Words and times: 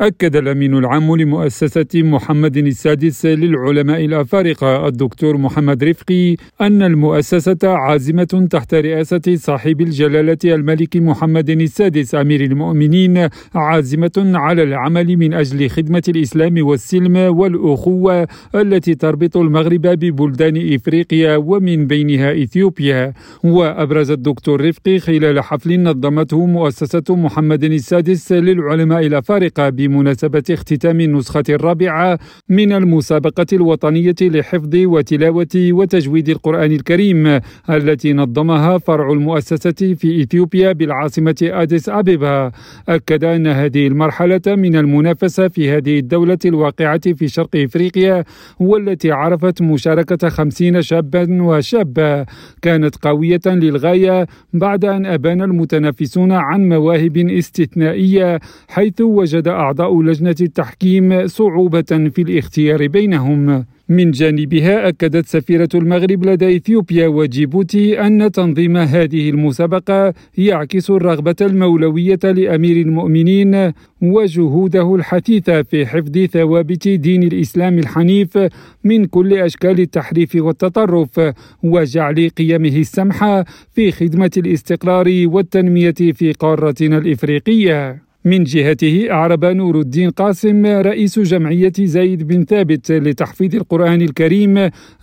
أكد 0.00 0.36
الأمين 0.36 0.74
العام 0.74 1.16
لمؤسسة 1.16 1.86
محمد 1.94 2.56
السادس 2.56 3.26
للعلماء 3.26 4.04
الأفارقة 4.04 4.88
الدكتور 4.88 5.36
محمد 5.36 5.84
رفقي 5.84 6.36
أن 6.60 6.82
المؤسسة 6.82 7.58
عازمة 7.64 8.48
تحت 8.50 8.74
رئاسة 8.74 9.34
صاحب 9.34 9.80
الجلالة 9.80 10.38
الملك 10.44 10.96
محمد 10.96 11.50
السادس 11.50 12.14
أمير 12.14 12.40
المؤمنين 12.40 13.28
عازمة 13.54 14.12
على 14.34 14.62
العمل 14.62 15.16
من 15.16 15.34
أجل 15.34 15.70
خدمة 15.70 16.02
الإسلام 16.08 16.66
والسلم 16.66 17.16
والأخوة 17.16 18.28
التي 18.54 18.94
تربط 18.94 19.36
المغرب 19.36 19.82
ببلدان 19.86 20.74
إفريقيا 20.74 21.36
ومن 21.36 21.86
بينها 21.86 22.42
إثيوبيا. 22.42 23.12
وأبرز 23.44 24.10
الدكتور 24.10 24.68
رفقي 24.68 24.98
خلال 24.98 25.40
حفل 25.40 25.82
نظمته 25.82 26.46
مؤسسة 26.46 27.04
محمد 27.16 27.64
السادس 27.64 28.32
للعلماء 28.32 29.06
الأفارقة 29.06 29.68
بمناسبة 29.88 30.42
اختتام 30.50 31.00
النسخة 31.00 31.44
الرابعة 31.48 32.18
من 32.48 32.72
المسابقة 32.72 33.46
الوطنية 33.52 34.14
لحفظ 34.22 34.74
وتلاوة 34.74 35.54
وتجويد 35.56 36.28
القرآن 36.28 36.72
الكريم 36.72 37.40
التي 37.70 38.12
نظمها 38.12 38.78
فرع 38.78 39.12
المؤسسة 39.12 39.94
في 39.94 40.22
إثيوبيا 40.22 40.72
بالعاصمة 40.72 41.36
أديس 41.42 41.88
أبيبا. 41.88 42.50
أكد 42.88 43.24
أن 43.24 43.46
هذه 43.46 43.86
المرحلة 43.86 44.40
من 44.46 44.76
المنافسة 44.76 45.48
في 45.48 45.70
هذه 45.70 45.98
الدولة 45.98 46.38
الواقعة 46.44 47.12
في 47.12 47.28
شرق 47.28 47.56
إفريقيا 47.56 48.24
والتي 48.60 49.10
عرفت 49.12 49.62
مشاركة 49.62 50.28
خمسين 50.28 50.82
شابا 50.82 51.42
وشابة 51.42 52.26
كانت 52.62 52.96
قوية 52.96 53.40
للغاية 53.46 54.26
بعد 54.52 54.84
أن 54.84 55.06
أبان 55.06 55.42
المتنافسون 55.42 56.32
عن 56.32 56.68
مواهب 56.68 57.16
استثنائية 57.16 58.40
حيث 58.68 59.00
وجد 59.00 59.48
أعضاء 59.48 59.77
أعضاء 59.80 60.02
لجنة 60.02 60.34
التحكيم 60.40 61.26
صعوبة 61.26 62.10
في 62.14 62.22
الاختيار 62.22 62.86
بينهم. 62.86 63.64
من 63.88 64.10
جانبها 64.10 64.88
أكدت 64.88 65.26
سفيرة 65.26 65.68
المغرب 65.74 66.24
لدى 66.24 66.56
إثيوبيا 66.56 67.08
وجيبوتي 67.08 68.00
أن 68.00 68.32
تنظيم 68.32 68.76
هذه 68.76 69.30
المسابقة 69.30 70.14
يعكس 70.38 70.90
الرغبة 70.90 71.36
المولوية 71.40 72.18
لأمير 72.24 72.76
المؤمنين 72.76 73.72
وجهوده 74.02 74.94
الحثيثة 74.94 75.62
في 75.62 75.86
حفظ 75.86 76.18
ثوابت 76.18 76.88
دين 76.88 77.22
الإسلام 77.22 77.78
الحنيف 77.78 78.38
من 78.84 79.04
كل 79.04 79.34
أشكال 79.34 79.80
التحريف 79.80 80.34
والتطرف 80.34 81.20
وجعل 81.62 82.28
قيمه 82.28 82.76
السمحة 82.76 83.44
في 83.74 83.92
خدمة 83.92 84.30
الاستقرار 84.36 85.06
والتنمية 85.26 85.94
في 86.14 86.32
قارتنا 86.32 86.98
الإفريقية. 86.98 88.07
من 88.28 88.44
جهته 88.44 89.06
أعرب 89.10 89.44
نور 89.44 89.80
الدين 89.80 90.10
قاسم 90.10 90.66
رئيس 90.66 91.18
جمعية 91.18 91.72
زايد 91.80 92.20
بن 92.28 92.44
ثابت 92.44 92.92
لتحفيظ 92.92 93.54
القرآن 93.54 94.00
الكريم 94.02 94.54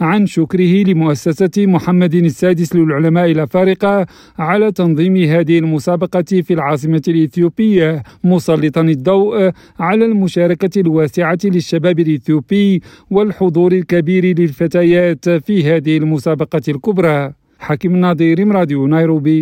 عن 0.01 0.25
شكره 0.25 0.73
لمؤسسة 0.89 1.55
محمد 1.57 2.15
السادس 2.15 2.75
للعلماء 2.75 3.27
الأفارقة 3.31 4.05
على 4.39 4.71
تنظيم 4.71 5.15
هذه 5.17 5.59
المسابقة 5.59 6.31
في 6.45 6.53
العاصمة 6.53 7.05
الإثيوبية 7.07 8.03
مسلطا 8.23 8.81
الضوء 8.81 9.51
على 9.79 10.05
المشاركة 10.05 10.81
الواسعة 10.81 11.39
للشباب 11.43 11.99
الإثيوبي 11.99 12.81
والحضور 13.11 13.71
الكبير 13.71 14.23
للفتيات 14.39 15.29
في 15.29 15.55
هذه 15.69 15.97
المسابقة 15.97 16.65
الكبرى. 16.67 17.33
حكيم 17.59 17.95
ناظر 17.95 18.47
راديو 18.57 18.87
نيروبي. 18.87 19.39